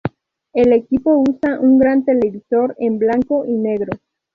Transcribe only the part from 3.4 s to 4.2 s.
y negro.